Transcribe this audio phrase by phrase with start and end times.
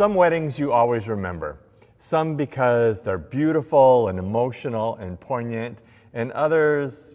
[0.00, 1.58] Some weddings you always remember,
[1.98, 5.80] some because they're beautiful and emotional and poignant,
[6.14, 7.12] and others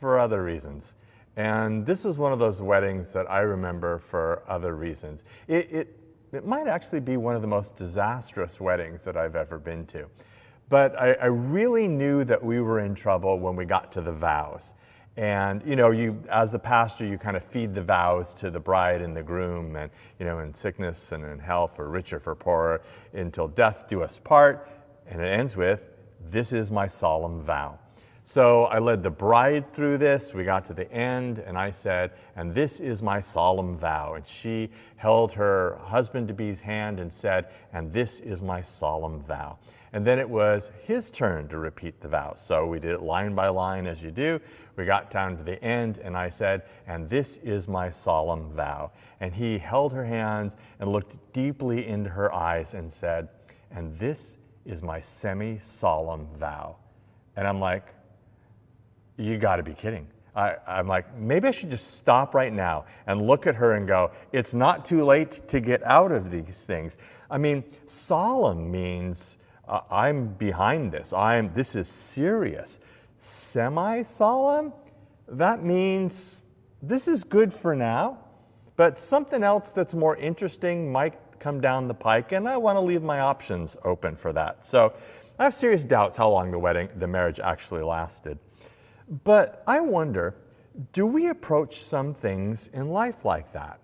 [0.00, 0.94] for other reasons.
[1.36, 5.24] And this was one of those weddings that I remember for other reasons.
[5.46, 6.00] It, it,
[6.32, 10.06] it might actually be one of the most disastrous weddings that I've ever been to.
[10.70, 14.12] But I, I really knew that we were in trouble when we got to the
[14.12, 14.72] vows.
[15.16, 18.60] And you know, you as the pastor, you kind of feed the vows to the
[18.60, 22.34] bride and the groom, and you know, in sickness and in health, for richer, for
[22.34, 22.82] poorer,
[23.14, 24.68] until death do us part.
[25.06, 25.88] And it ends with,
[26.20, 27.78] "This is my solemn vow."
[28.28, 30.34] So I led the bride through this.
[30.34, 34.14] We got to the end, and I said, And this is my solemn vow.
[34.14, 39.22] And she held her husband to be's hand and said, And this is my solemn
[39.22, 39.58] vow.
[39.92, 42.34] And then it was his turn to repeat the vow.
[42.34, 44.40] So we did it line by line as you do.
[44.74, 48.90] We got down to the end, and I said, And this is my solemn vow.
[49.20, 53.28] And he held her hands and looked deeply into her eyes and said,
[53.70, 56.74] And this is my semi solemn vow.
[57.36, 57.92] And I'm like,
[59.16, 60.06] you got to be kidding.
[60.34, 63.88] I, am like, maybe I should just stop right now and look at her and
[63.88, 66.98] go, it's not too late to get out of these things.
[67.30, 71.14] I mean, solemn means uh, I'm behind this.
[71.14, 72.78] I'm, this is serious.
[73.18, 74.74] Semi solemn,
[75.26, 76.40] that means
[76.82, 78.18] this is good for now,
[78.76, 82.80] but something else that's more interesting might come down the pike, and I want to
[82.80, 84.66] leave my options open for that.
[84.66, 84.92] So
[85.38, 88.38] I have serious doubts how long the wedding, the marriage actually lasted.
[89.08, 90.36] But I wonder
[90.92, 93.80] do we approach some things in life like that?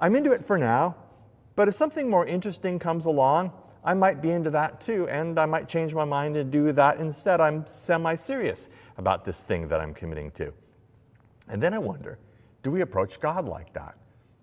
[0.00, 0.96] I'm into it for now,
[1.54, 3.52] but if something more interesting comes along,
[3.84, 6.98] I might be into that too, and I might change my mind and do that
[6.98, 7.40] instead.
[7.40, 10.52] I'm semi serious about this thing that I'm committing to.
[11.48, 12.18] And then I wonder
[12.62, 13.94] do we approach God like that?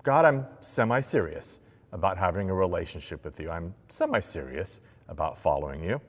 [0.03, 1.57] God, I'm semi serious
[1.91, 3.49] about having a relationship with you.
[3.49, 5.99] I'm semi serious about following you.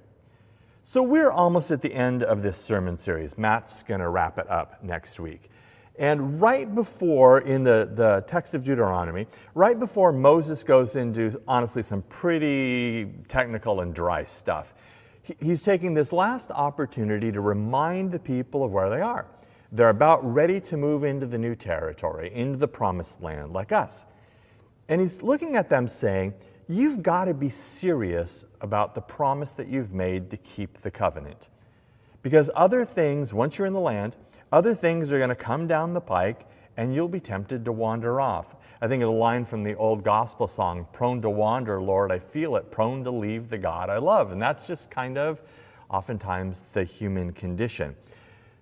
[0.84, 3.38] So we're almost at the end of this sermon series.
[3.38, 5.48] Matt's going to wrap it up next week.
[5.96, 11.84] And right before, in the, the text of Deuteronomy, right before Moses goes into honestly
[11.84, 14.74] some pretty technical and dry stuff,
[15.22, 19.26] he, he's taking this last opportunity to remind the people of where they are.
[19.70, 24.04] They're about ready to move into the new territory, into the promised land, like us.
[24.88, 26.34] And he's looking at them saying,
[26.68, 31.48] you've got to be serious about the promise that you've made to keep the covenant.
[32.22, 34.16] Because other things, once you're in the land,
[34.52, 36.46] other things are going to come down the pike
[36.76, 38.54] and you'll be tempted to wander off.
[38.80, 42.18] I think of the line from the old gospel song, Prone to wander, Lord, I
[42.18, 44.32] feel it, prone to leave the God I love.
[44.32, 45.40] And that's just kind of
[45.90, 47.94] oftentimes the human condition.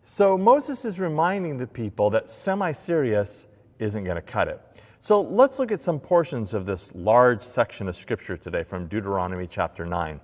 [0.02, 3.46] So Moses is reminding the people that semi serious
[3.78, 4.60] isn't going to cut it.
[5.02, 9.46] So let's look at some portions of this large section of Scripture today from Deuteronomy
[9.46, 10.20] chapter 9.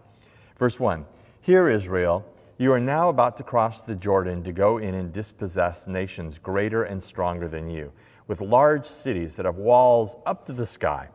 [0.59, 1.07] Verse 1
[1.41, 2.27] Hear, Israel,
[2.59, 6.85] you are now about to cross the Jordan to go in and dispossess nations greater
[6.85, 7.91] and stronger than you,
[8.29, 11.09] with large cities that have walls up to the sky.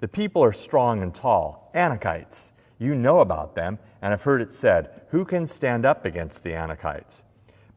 [0.00, 2.52] The people are strong and tall, Anakites.
[2.78, 6.50] You know about them, and have heard it said, Who can stand up against the
[6.50, 7.22] Anakites?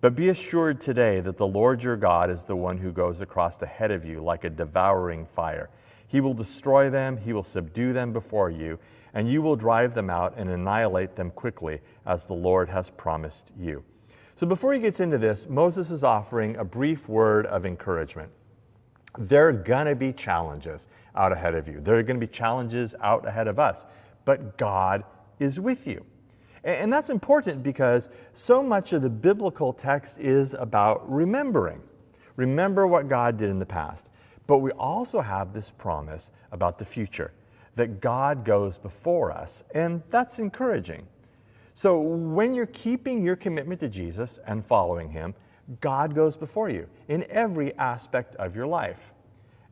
[0.02, 3.62] But be assured today that the Lord your God is the one who goes across
[3.62, 5.70] ahead of you like a devouring fire.
[6.08, 8.80] He will destroy them, he will subdue them before you,
[9.14, 13.52] and you will drive them out and annihilate them quickly, as the Lord has promised
[13.60, 13.84] you.
[14.36, 18.32] So before he gets into this, Moses is offering a brief word of encouragement.
[19.20, 21.80] There are going to be challenges out ahead of you.
[21.80, 23.86] There are going to be challenges out ahead of us,
[24.26, 25.04] but God
[25.40, 26.04] is with you.
[26.64, 31.82] And that's important because so much of the biblical text is about remembering.
[32.36, 34.12] Remember what God did in the past.
[34.48, 37.32] But we also have this promise about the future
[37.76, 41.08] that God goes before us, and that's encouraging.
[41.74, 45.34] So when you're keeping your commitment to Jesus and following Him,
[45.80, 49.14] God goes before you in every aspect of your life.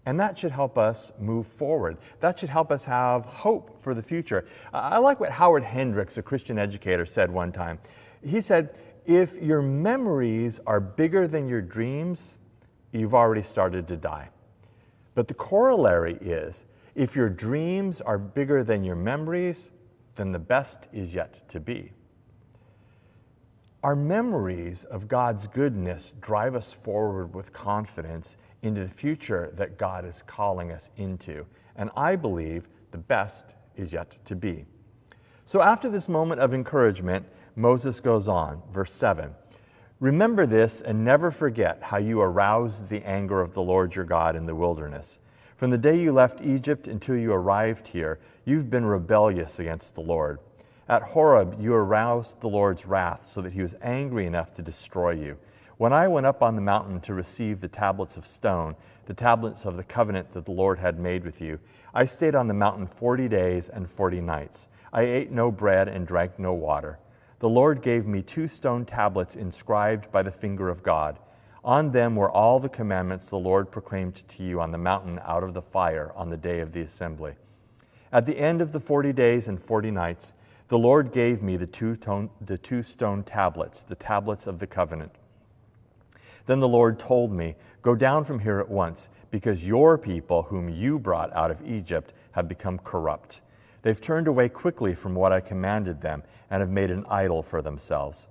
[0.05, 1.97] And that should help us move forward.
[2.19, 4.45] That should help us have hope for the future.
[4.73, 7.79] I like what Howard Hendricks, a Christian educator, said one time.
[8.23, 8.75] He said,
[9.05, 12.37] If your memories are bigger than your dreams,
[12.91, 14.29] you've already started to die.
[15.15, 16.65] But the corollary is
[16.95, 19.71] if your dreams are bigger than your memories,
[20.15, 21.91] then the best is yet to be.
[23.83, 30.05] Our memories of God's goodness drive us forward with confidence into the future that God
[30.05, 31.45] is calling us into.
[31.75, 33.45] And I believe the best
[33.75, 34.65] is yet to be.
[35.45, 37.25] So after this moment of encouragement,
[37.55, 39.33] Moses goes on, verse 7.
[39.99, 44.35] Remember this and never forget how you aroused the anger of the Lord your God
[44.35, 45.19] in the wilderness.
[45.57, 50.01] From the day you left Egypt until you arrived here, you've been rebellious against the
[50.01, 50.39] Lord.
[50.87, 55.11] At Horeb, you aroused the Lord's wrath so that he was angry enough to destroy
[55.11, 55.37] you.
[55.79, 59.63] When I went up on the mountain to receive the tablets of stone, the tablets
[59.63, 61.57] of the covenant that the Lord had made with you,
[61.93, 64.67] I stayed on the mountain 40 days and 40 nights.
[64.91, 66.99] I ate no bread and drank no water.
[67.39, 71.17] The Lord gave me two stone tablets inscribed by the finger of God.
[71.63, 75.45] On them were all the commandments the Lord proclaimed to you on the mountain out
[75.45, 77.35] of the fire on the day of the assembly.
[78.11, 80.33] At the end of the 40 days and 40 nights,
[80.67, 84.67] the Lord gave me the two, tone, the two stone tablets, the tablets of the
[84.67, 85.13] covenant.
[86.45, 90.69] Then the Lord told me, Go down from here at once, because your people, whom
[90.69, 93.41] you brought out of Egypt, have become corrupt.
[93.81, 97.61] They've turned away quickly from what I commanded them and have made an idol for
[97.61, 98.27] themselves.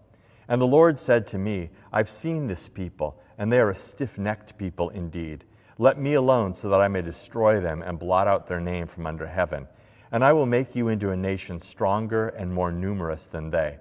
[0.48, 4.18] And the Lord said to me, I've seen this people, and they are a stiff
[4.18, 5.44] necked people indeed.
[5.78, 9.06] Let me alone so that I may destroy them and blot out their name from
[9.06, 9.68] under heaven
[10.10, 13.78] and I will make you into a nation stronger and more numerous than they.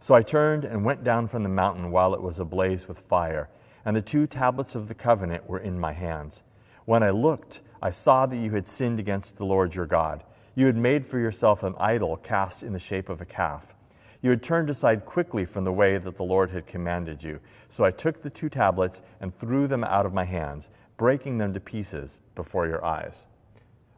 [0.00, 3.48] So I turned and went down from the mountain while it was ablaze with fire,
[3.84, 6.42] and the two tablets of the covenant were in my hands.
[6.84, 10.24] When I looked, I saw that you had sinned against the Lord your God.
[10.54, 13.74] You had made for yourself an idol cast in the shape of a calf.
[14.20, 17.40] You had turned aside quickly from the way that the Lord had commanded you.
[17.68, 21.52] So I took the two tablets and threw them out of my hands, breaking them
[21.54, 23.26] to pieces before your eyes.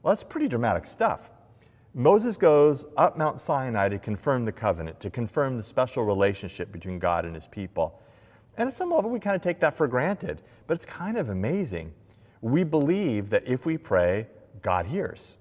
[0.03, 1.31] Well, that's pretty dramatic stuff.
[1.93, 6.99] Moses goes up Mount Sinai to confirm the covenant, to confirm the special relationship between
[6.99, 8.01] God and his people.
[8.57, 11.29] And at some level, we kind of take that for granted, but it's kind of
[11.29, 11.93] amazing.
[12.41, 14.29] We believe that if we pray,
[14.63, 15.37] God hears.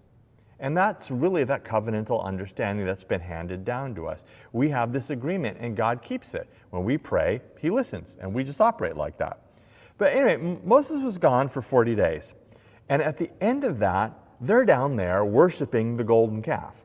[0.59, 4.23] And that's really that covenantal understanding that's been handed down to us.
[4.53, 6.47] We have this agreement, and God keeps it.
[6.69, 9.41] When we pray, He listens, and we just operate like that.
[9.97, 12.33] But anyway, Moses was gone for 40 days.
[12.87, 16.83] And at the end of that, they're down there worshiping the golden calf.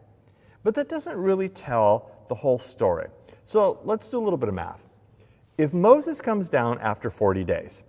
[0.65, 3.09] But that doesn't really tell the whole story.
[3.47, 4.88] So let's do a little bit of math.
[5.59, 7.83] If Moses comes down after 40 days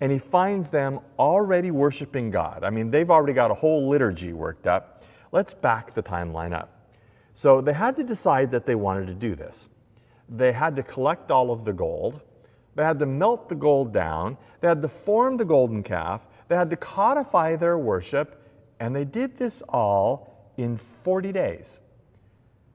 [0.00, 4.32] and he finds them already worshiping God, I mean, they've already got a whole liturgy
[4.32, 6.90] worked up, let's back the timeline up.
[7.34, 9.68] So they had to decide that they wanted to do this.
[10.28, 12.20] They had to collect all of the gold,
[12.74, 16.56] they had to melt the gold down, they had to form the golden calf, they
[16.56, 18.44] had to codify their worship,
[18.80, 21.80] and they did this all in 40 days.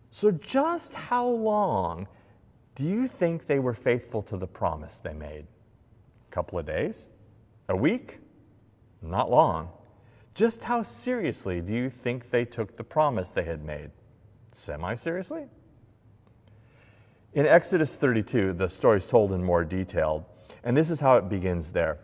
[0.10, 2.08] So, just how long
[2.78, 5.48] do you think they were faithful to the promise they made?
[6.30, 7.08] A couple of days?
[7.68, 8.20] A week?
[9.02, 9.70] Not long.
[10.36, 13.90] Just how seriously do you think they took the promise they had made?
[14.52, 15.46] Semi seriously?
[17.34, 20.30] In Exodus 32, the story is told in more detail,
[20.64, 21.98] and this is how it begins there.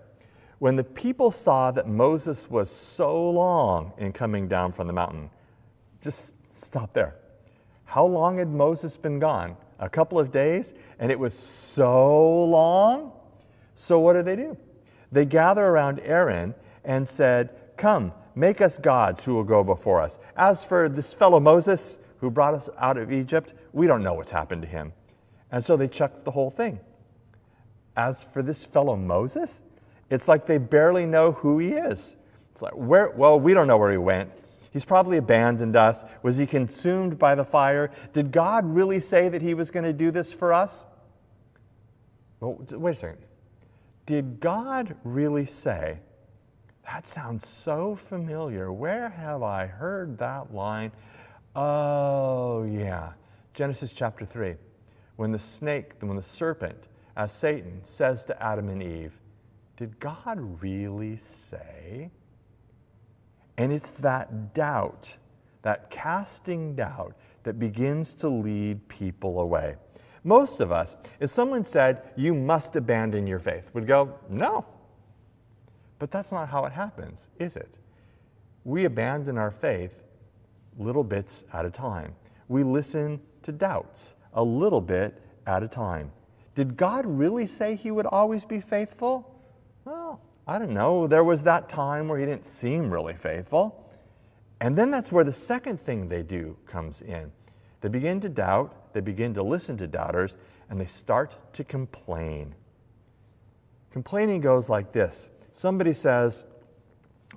[0.58, 5.30] When the people saw that Moses was so long in coming down from the mountain,
[6.02, 7.14] just stop there.
[7.86, 9.56] How long had Moses been gone?
[9.84, 13.12] A couple of days, and it was so long.
[13.76, 14.58] So, what do they do?
[15.12, 20.20] They gather around Aaron and said, Come, make us gods who will go before us.
[20.38, 24.32] As for this fellow Moses who brought us out of Egypt, we don't know what's
[24.32, 24.94] happened to him.
[25.52, 26.80] And so they chucked the whole thing.
[27.98, 29.62] As for this fellow Moses,
[30.10, 32.16] it's like they barely know who he is.
[32.54, 34.32] It's like, where, well, we don't know where he went.
[34.74, 36.04] He's probably abandoned us.
[36.24, 37.92] Was he consumed by the fire?
[38.12, 40.84] Did God really say that he was going to do this for us?
[42.40, 43.26] Well, wait a second.
[44.08, 46.00] Did God really say,
[46.86, 48.74] that sounds so familiar.
[48.74, 50.92] Where have I heard that line?
[51.56, 53.14] Oh, yeah.
[53.54, 54.56] Genesis chapter 3.
[55.16, 59.20] When the snake, when the serpent, as Satan, says to Adam and Eve,
[59.78, 62.10] did God really say?
[63.58, 65.16] And it's that doubt,
[65.62, 69.76] that casting doubt, that begins to lead people away.
[70.24, 74.66] Most of us, if someone said, You must abandon your faith, would go, No.
[76.00, 77.78] But that's not how it happens, is it?
[78.64, 80.04] We abandon our faith
[80.78, 82.16] little bits at a time.
[82.48, 86.12] We listen to doubts a little bit at a time.
[86.56, 89.30] Did God really say He would always be faithful?
[89.86, 91.08] Well, I don't know.
[91.08, 93.90] There was that time where he didn't seem really faithful.
[94.60, 97.32] And then that's where the second thing they do comes in.
[97.82, 100.38] They begin to doubt, they begin to listen to doubters,
[100.70, 102.56] and they start to complain.
[103.92, 106.44] Complaining goes like this somebody says,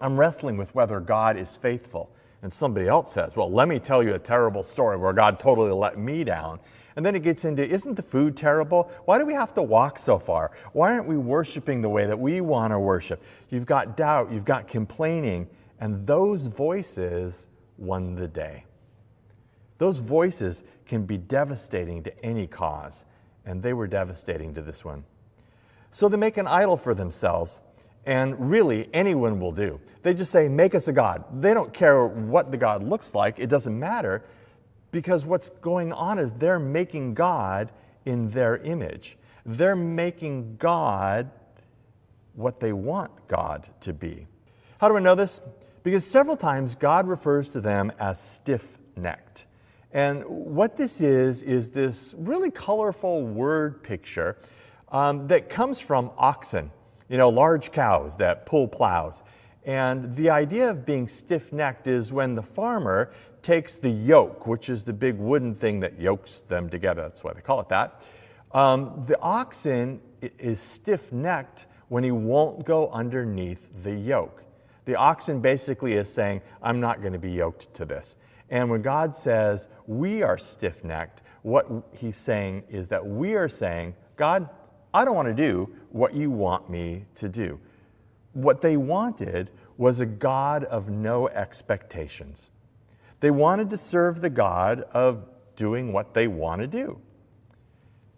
[0.00, 2.10] I'm wrestling with whether God is faithful.
[2.42, 5.72] And somebody else says, Well, let me tell you a terrible story where God totally
[5.72, 6.60] let me down.
[6.96, 8.90] And then it gets into isn't the food terrible?
[9.04, 10.50] Why do we have to walk so far?
[10.72, 13.22] Why aren't we worshiping the way that we want to worship?
[13.50, 15.48] You've got doubt, you've got complaining,
[15.78, 18.64] And those voices won the day.
[19.78, 23.04] Those voices can be devastating to any cause,
[23.44, 25.04] and they were devastating to this one.
[25.90, 27.60] So they make an idol for themselves,
[28.06, 29.80] and really anyone will do.
[30.02, 31.24] They just say, Make us a God.
[31.42, 34.24] They don't care what the God looks like, it doesn't matter,
[34.96, 37.70] because what's going on is they're making God
[38.06, 39.18] in their image.
[39.44, 41.30] They're making God
[42.32, 44.26] what they want God to be.
[44.78, 45.42] How do I know this?
[45.82, 49.44] Because several times God refers to them as stiff necked.
[49.92, 54.38] And what this is, is this really colorful word picture
[54.88, 56.70] um, that comes from oxen,
[57.10, 59.22] you know, large cows that pull plows.
[59.66, 63.12] And the idea of being stiff necked is when the farmer
[63.46, 67.32] takes the yoke, which is the big wooden thing that yokes them together, that's why
[67.32, 68.04] they call it that.
[68.50, 74.42] Um, the oxen is stiff necked when he won't go underneath the yoke.
[74.84, 78.16] The oxen basically is saying, I'm not going to be yoked to this.
[78.50, 83.48] And when God says we are stiff necked, what he's saying is that we are
[83.48, 84.48] saying, God,
[84.92, 87.60] I don't want to do what you want me to do.
[88.32, 92.50] What they wanted was a God of no expectations.
[93.20, 95.24] They wanted to serve the God of
[95.56, 97.00] doing what they want to do.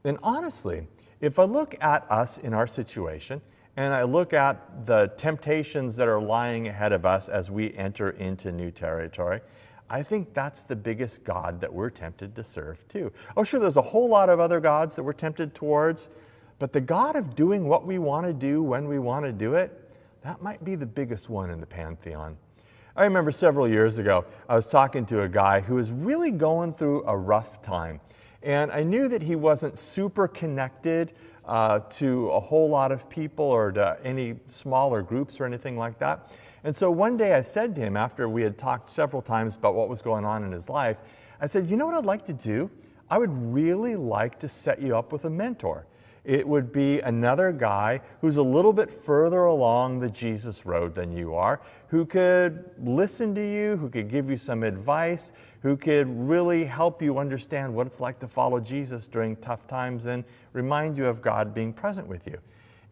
[0.04, 0.86] And honestly,
[1.20, 3.40] if I look at us in our situation,
[3.76, 8.10] and I look at the temptations that are lying ahead of us as we enter
[8.10, 9.40] into new territory,
[9.88, 13.12] I think that's the biggest God that we're tempted to serve too.
[13.36, 16.08] Oh, sure, there's a whole lot of other gods that we're tempted towards,
[16.58, 19.54] but the God of doing what we want to do when we want to do
[19.54, 22.36] it, that might be the biggest one in the pantheon.
[22.98, 26.74] I remember several years ago, I was talking to a guy who was really going
[26.74, 28.00] through a rough time.
[28.42, 31.12] And I knew that he wasn't super connected
[31.44, 36.00] uh, to a whole lot of people or to any smaller groups or anything like
[36.00, 36.32] that.
[36.64, 39.76] And so one day I said to him, after we had talked several times about
[39.76, 40.96] what was going on in his life,
[41.40, 42.68] I said, You know what I'd like to do?
[43.08, 45.86] I would really like to set you up with a mentor.
[46.28, 51.10] It would be another guy who's a little bit further along the Jesus road than
[51.10, 55.32] you are, who could listen to you, who could give you some advice,
[55.62, 60.04] who could really help you understand what it's like to follow Jesus during tough times
[60.04, 62.36] and remind you of God being present with you.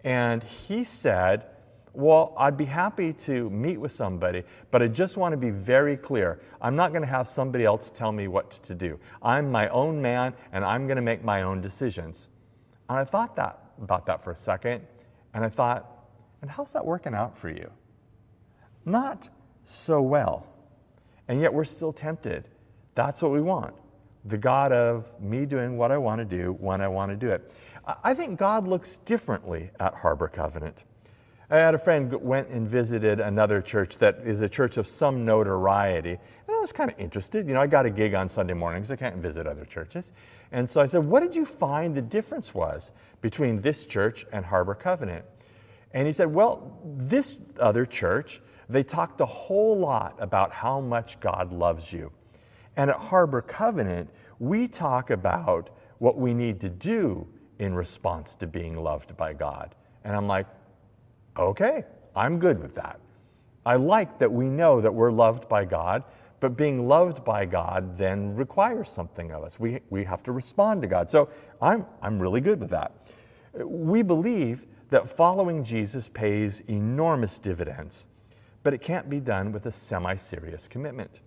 [0.02, 1.45] And he said,
[1.93, 5.99] well, I'd be happy to meet with somebody, but I just want to be very
[5.99, 6.40] clear.
[6.62, 8.99] I'm not going to have somebody else tell me what to do.
[9.23, 12.28] I'm my own man and I'm going to make my own decisions.
[12.88, 14.87] And I thought that about that for a second,
[15.35, 16.07] and I thought,
[16.43, 17.71] and how's that working out for you?
[18.85, 19.28] Not
[19.64, 20.47] so well.
[21.28, 22.49] And yet we're still tempted.
[22.95, 23.75] That's what we want.
[24.25, 27.31] The God of me doing what I want to do when I want to do
[27.31, 27.52] it.
[28.02, 30.83] I think God looks differently at Harbor Covenant.
[31.49, 35.25] I had a friend went and visited another church that is a church of some
[35.25, 36.11] notoriety.
[36.11, 37.47] And I was kind of interested.
[37.47, 38.90] You know, I got a gig on Sunday mornings.
[38.90, 40.12] I can't visit other churches.
[40.53, 44.45] And so I said, What did you find the difference was between this church and
[44.45, 45.25] Harbor Covenant?
[45.93, 51.21] And he said, Well, this other church, they talked a whole lot about how much
[51.21, 52.12] God loves you.
[52.76, 57.26] And at Harbor Covenant, we talk about what we need to do
[57.59, 59.75] in response to being loved by God.
[60.05, 60.47] And I'm like,
[61.38, 61.85] Okay,
[62.15, 63.00] I'm good with that.
[63.67, 66.05] I like that we know that we're loved by God,
[66.40, 69.59] but being loved by God then requires something of us.
[69.59, 71.11] We, we have to respond to God.
[71.11, 71.28] So
[71.61, 72.93] I'm, I'm really good with that.
[73.64, 78.07] We believe that following Jesus pays enormous dividends,
[78.62, 81.21] but it can't be done with a semi serious commitment.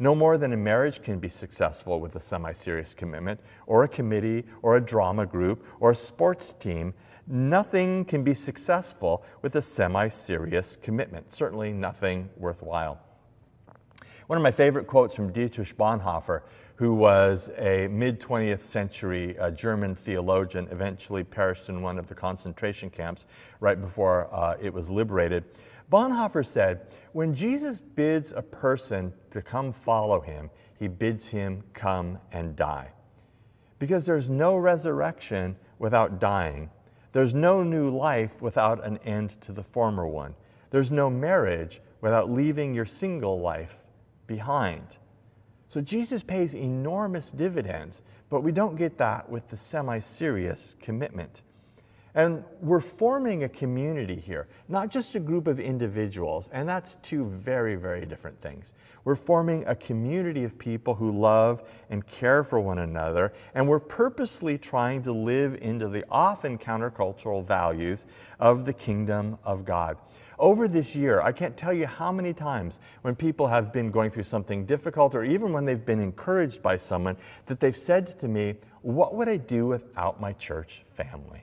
[0.00, 3.88] No more than a marriage can be successful with a semi serious commitment, or a
[3.88, 6.94] committee, or a drama group, or a sports team
[7.30, 12.98] Nothing can be successful with a semi serious commitment, certainly nothing worthwhile.
[14.28, 16.42] One of my favorite quotes from Dietrich Bonhoeffer,
[16.76, 22.14] who was a mid 20th century uh, German theologian, eventually perished in one of the
[22.14, 23.24] concentration camps
[23.58, 25.44] right before uh, it was liberated.
[25.90, 26.82] Bonhoeffer said,
[27.12, 32.90] When Jesus bids a person to come follow him, he bids him come and die.
[33.78, 36.68] Because there's no resurrection without dying
[37.12, 40.34] there's no new life without an end to the former one.
[40.70, 43.82] There's no marriage without leaving your single life
[44.28, 44.98] behind.
[45.66, 51.42] So Jesus pays enormous dividends, but we don't get that with the semi serious commitment.
[52.14, 57.26] And we're forming a community here, not just a group of individuals, and that's two
[57.26, 58.72] very, very different things.
[59.04, 63.78] We're forming a community of people who love and care for one another, and we're
[63.78, 68.06] purposely trying to live into the often countercultural values
[68.40, 69.98] of the kingdom of God.
[70.38, 74.10] Over this year, I can't tell you how many times when people have been going
[74.10, 77.16] through something difficult or even when they've been encouraged by someone
[77.46, 81.42] that they've said to me, What would I do without my church family?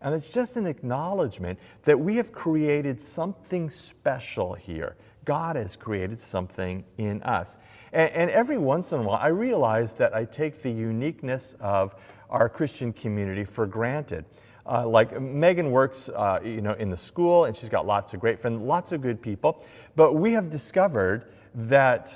[0.00, 4.96] And it's just an acknowledgement that we have created something special here.
[5.24, 7.58] God has created something in us.
[7.92, 11.94] And, and, every once in a while, I realize that I take the uniqueness of
[12.30, 14.24] our Christian community for granted.
[14.68, 18.20] Uh, like Megan works, uh, you know, in the school, and she's got lots of
[18.20, 19.64] great friends, lots of good people.
[19.96, 22.12] But we have discovered that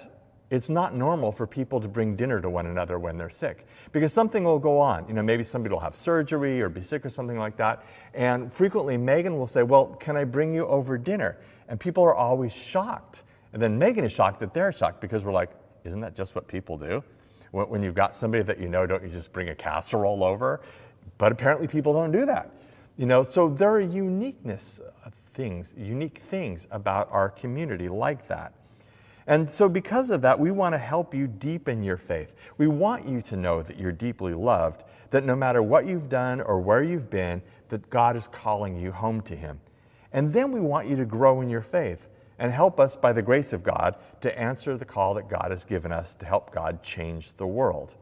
[0.53, 4.13] it's not normal for people to bring dinner to one another when they're sick because
[4.13, 5.09] something will go on.
[5.09, 7.87] You know, maybe somebody will have surgery or be sick or something like that.
[8.13, 11.39] And frequently, Megan will say, Well, can I bring you over dinner?
[11.69, 13.23] And people are always shocked.
[13.55, 15.53] And then Megan is shocked that they're shocked because we're like,
[15.85, 17.03] Isn't that just what people do?
[17.53, 20.61] When you've got somebody that you know, don't you just bring a casserole over?
[21.19, 22.51] But apparently, people don't do that.
[22.97, 24.81] You know, so there are uniqueness
[25.35, 28.53] things, unique things about our community like that.
[29.27, 32.35] And so, because of that, we want to help you deepen your faith.
[32.59, 36.41] We want you to know that you're deeply loved, that no matter what you've done
[36.41, 39.61] or where you've been, that God is calling you home to Him.
[40.13, 43.23] And then we want you to grow in your faith and help us, by the
[43.23, 46.83] grace of God, to answer the call that God has given us to help God
[46.83, 47.95] change the world.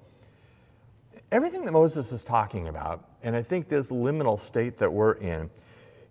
[1.32, 5.48] Everything that Moses is talking about, and I think this liminal state that we're in,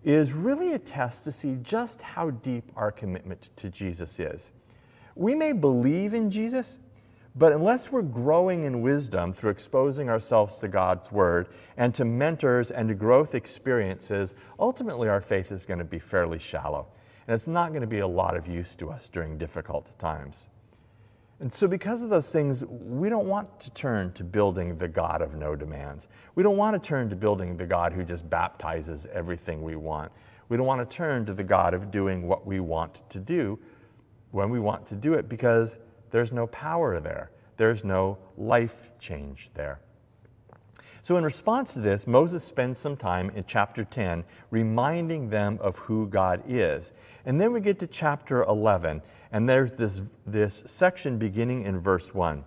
[0.02, 4.52] is really a test to see just how deep our commitment to Jesus is.
[5.16, 6.80] We may believe in Jesus,
[7.36, 12.72] but unless we're growing in wisdom through exposing ourselves to God's Word and to mentors
[12.72, 16.88] and to growth experiences, ultimately our faith is going to be fairly shallow.
[17.28, 20.48] And it's not going to be a lot of use to us during difficult times.
[21.42, 25.22] And so, because of those things, we don't want to turn to building the God
[25.22, 26.10] of no demands.
[26.36, 30.12] We don't want to turn to building the God who just baptizes everything we want.
[30.50, 33.58] We don't want to turn to the God of doing what we want to do
[34.32, 35.78] when we want to do it because
[36.12, 39.80] there's no power there, there's no life change there.
[41.04, 45.78] So, in response to this, Moses spends some time in chapter 10 reminding them of
[45.78, 46.92] who God is.
[47.26, 52.14] And then we get to chapter 11, and there's this, this section beginning in verse
[52.14, 52.44] 1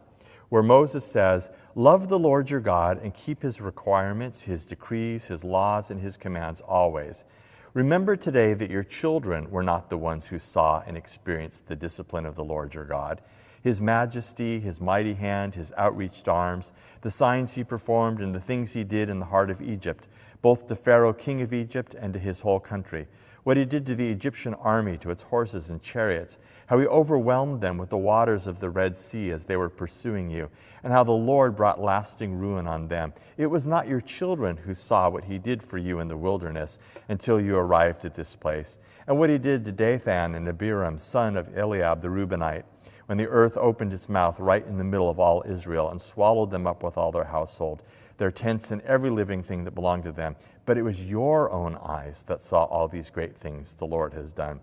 [0.53, 5.45] where Moses says, Love the Lord your God and keep his requirements, his decrees, his
[5.45, 7.25] laws, and his commands always.
[7.73, 12.27] Remember today that your children were not the ones who saw and experienced the discipline
[12.27, 13.23] of the Lord your God,
[13.63, 18.73] his majesty, his mighty hand, his outreached arms, the signs he performed, and the things
[18.73, 20.07] he did in the heart of Egypt,
[20.43, 23.07] both to Pharaoh, king of Egypt, and to his whole country
[23.45, 27.61] what he did to the Egyptian army, to its horses and chariots, how he overwhelmed
[27.61, 30.49] them with the waters of the Red Sea as they were pursuing you,
[30.85, 33.13] and how the Lord brought lasting ruin on them.
[33.37, 36.79] It was not your children who saw what he did for you in the wilderness
[37.09, 41.37] until you arrived at this place, and what he did to Dathan and Abiram, son
[41.37, 42.65] of Eliab the Reubenite,
[43.07, 46.51] when the earth opened its mouth right in the middle of all Israel and swallowed
[46.51, 47.83] them up with all their household
[48.23, 50.37] their tents, and every living thing that belonged to them.
[50.65, 54.31] But it was your own eyes that saw all these great things the Lord has
[54.31, 54.61] done.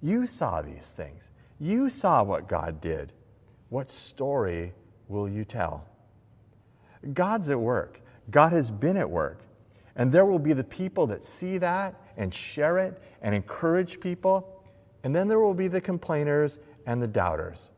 [0.00, 1.32] You saw these things.
[1.58, 3.12] You saw what God did.
[3.68, 4.74] What story
[5.08, 5.84] will you tell?
[7.12, 8.00] God's at work.
[8.30, 9.40] God has been at work.
[9.96, 14.62] And there will be the people that see that and share it and encourage people.
[15.02, 17.72] And then there will be the complainers and the doubters.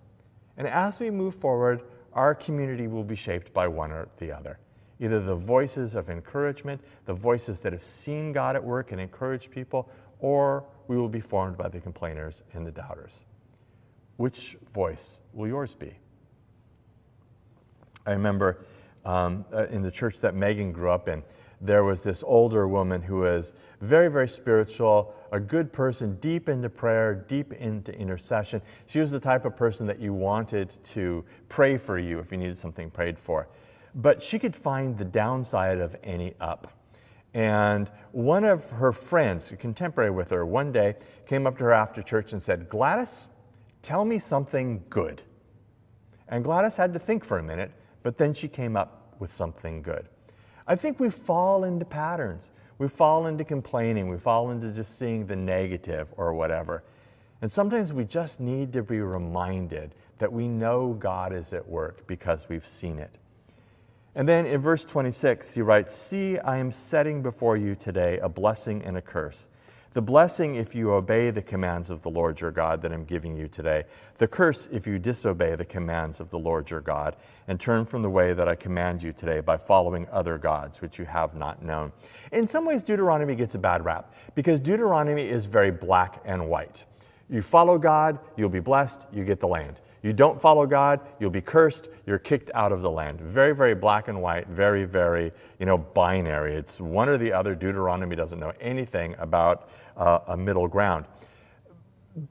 [0.59, 4.59] And as we move forward, our community will be shaped by one or the other
[5.01, 9.51] either the voices of encouragement, the voices that have seen God at work and encouraged
[9.51, 9.89] people,
[10.21, 13.21] or we will be formed by the complainers and the doubters.
[14.17, 15.93] Which voice will yours be?
[18.07, 18.65] I remember
[19.05, 21.23] um, uh, in the church that Megan grew up in,
[21.61, 26.69] there was this older woman who was very, very spiritual, a good person, deep into
[26.69, 28.61] prayer, deep into intercession.
[28.87, 32.39] She was the type of person that you wanted to pray for you if you
[32.39, 33.49] needed something prayed for
[33.97, 36.71] but she could find the downside of any up.
[37.33, 41.73] And one of her friends, a contemporary with her, one day came up to her
[41.73, 43.29] after church and said, Gladys,
[43.83, 45.23] tell me something good.
[46.29, 49.81] And Gladys had to think for a minute, but then she came up with something
[49.81, 50.09] good.
[50.67, 52.51] I think we fall into patterns.
[52.79, 54.09] We fall into complaining.
[54.09, 56.85] We fall into just seeing the negative or whatever.
[57.41, 62.07] And sometimes we just need to be reminded that we know God is at work
[62.07, 63.17] because we've seen it.
[64.17, 68.31] And then in verse 26, he writes, See, I am setting before you today a
[68.31, 69.47] blessing and a curse.
[69.93, 73.37] The blessing if you obey the commands of the Lord your God that I'm giving
[73.37, 73.85] you today.
[74.17, 78.01] The curse if you disobey the commands of the Lord your God and turn from
[78.01, 81.63] the way that I command you today by following other gods which you have not
[81.63, 81.93] known.
[82.33, 86.87] In some ways, Deuteronomy gets a bad rap because Deuteronomy is very black and white.
[87.29, 89.81] You follow God, you'll be blessed, you get the land.
[90.07, 93.21] You don't follow God, you'll be cursed, you're kicked out of the land.
[93.21, 96.55] Very, very black and white, very, very, you know, binary.
[96.55, 97.57] It's one or the other.
[97.57, 101.07] Deuteronomy doesn't know anything about uh, a middle ground.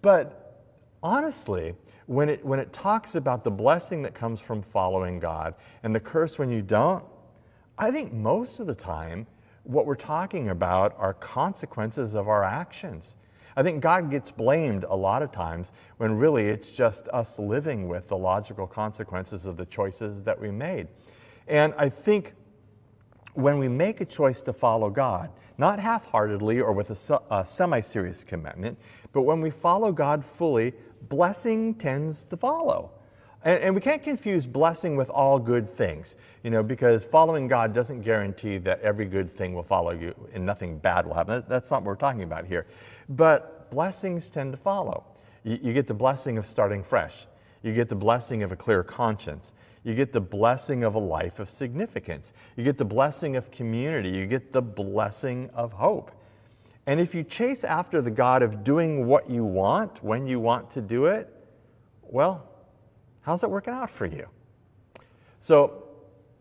[0.01, 0.63] But
[1.03, 5.93] honestly, when it, when it talks about the blessing that comes from following God and
[5.93, 7.03] the curse when you don't,
[7.77, 9.27] I think most of the time
[9.63, 13.17] what we're talking about are consequences of our actions.
[13.55, 17.87] I think God gets blamed a lot of times when really it's just us living
[17.87, 20.87] with the logical consequences of the choices that we made.
[21.47, 22.33] And I think
[23.33, 27.45] when we make a choice to follow God, not half heartedly or with a, a
[27.45, 28.77] semi serious commitment,
[29.13, 30.73] but when we follow God fully,
[31.07, 32.91] blessing tends to follow.
[33.43, 37.73] And, and, we can't confuse blessing with all good things, you know, because following God
[37.73, 41.43] doesn't guarantee that every good thing will follow you and nothing bad will happen.
[41.47, 42.65] That's not what we're talking about here.
[43.09, 45.03] But blessings tend to follow.
[45.43, 47.27] You, you get the blessing of starting fresh,
[47.63, 49.51] you get the blessing of a clear conscience.
[49.83, 52.33] You get the blessing of a life of significance.
[52.55, 54.09] You get the blessing of community.
[54.09, 56.11] You get the blessing of hope.
[56.87, 60.71] And if you chase after the God of doing what you want when you want
[60.71, 61.31] to do it,
[62.01, 62.47] well,
[63.21, 64.27] how's it working out for you?
[65.39, 65.83] So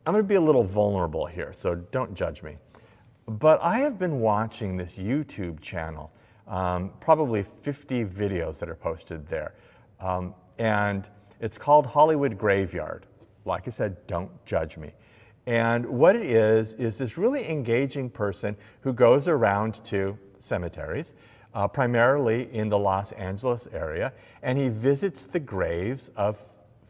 [0.06, 2.56] I'm going to be a little vulnerable here, so don't judge me.
[3.26, 6.12] But I have been watching this YouTube channel
[6.48, 9.54] um, probably 50 videos that are posted there.
[10.00, 11.06] Um, and
[11.40, 13.06] it's called Hollywood Graveyard.
[13.44, 14.92] Like I said, don't judge me.
[15.46, 21.12] And what it is, is this really engaging person who goes around to cemeteries,
[21.54, 26.38] uh, primarily in the Los Angeles area, and he visits the graves of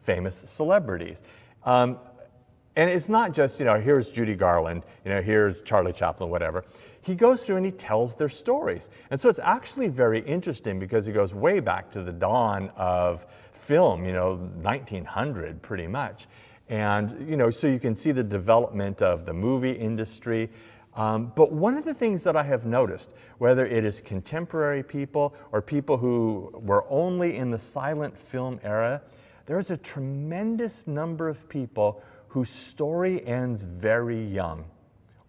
[0.00, 1.22] famous celebrities.
[1.64, 1.98] Um,
[2.76, 6.64] and it's not just, you know, here's Judy Garland, you know, here's Charlie Chaplin, whatever
[7.04, 8.88] he goes through and he tells their stories.
[9.10, 13.26] And so it's actually very interesting because he goes way back to the dawn of
[13.52, 16.26] film, you know, 1900 pretty much.
[16.70, 20.48] And, you know, so you can see the development of the movie industry.
[20.94, 25.34] Um, but one of the things that I have noticed, whether it is contemporary people
[25.52, 29.02] or people who were only in the silent film era,
[29.44, 34.64] there's a tremendous number of people whose story ends very young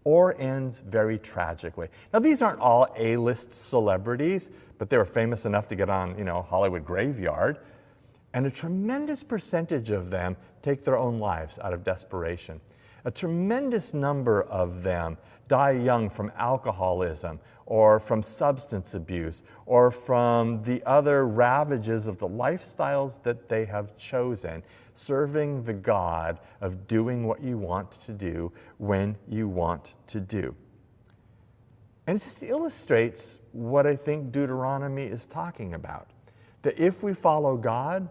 [0.05, 1.89] or ends very tragically.
[2.13, 6.23] Now, these aren't all A-list celebrities, but they were famous enough to get on, you
[6.23, 7.57] know, Hollywood Graveyard.
[8.33, 12.61] And a tremendous percentage of them take their own lives out of desperation.
[13.03, 20.61] A tremendous number of them die young from alcoholism or from substance abuse or from
[20.63, 24.63] the other ravages of the lifestyles that they have chosen
[24.95, 30.55] serving the God of doing what you want to do when you want to do.
[32.07, 36.09] And it just illustrates what I think Deuteronomy is talking about.
[36.61, 38.09] That if we follow God,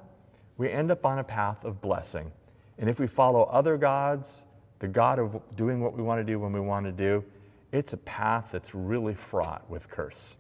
[0.57, 2.33] we end up on a path of blessing.
[2.79, 4.45] And if we follow other gods,
[4.81, 7.25] the God of doing what we want to do when we want to do,
[7.73, 10.37] it's a path that's really fraught with curse.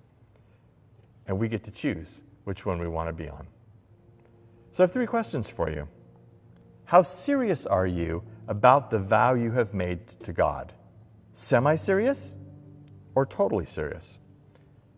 [1.26, 3.46] And we get to choose which one we want to be on.
[4.70, 5.88] So I have three questions for you.
[6.86, 10.72] How serious are you about the vow you have made to God?
[11.32, 12.36] Semi serious
[13.14, 14.18] or totally serious?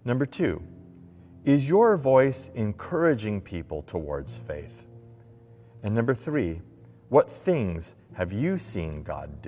[0.04, 0.62] Number two,
[1.44, 4.86] is your voice encouraging people towards faith?
[5.82, 6.60] And number three,
[7.08, 9.44] what things have you seen God do?